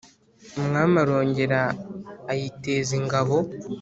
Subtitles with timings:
[0.59, 1.61] Umwami arongera
[2.31, 3.37] ayiteza ingabo,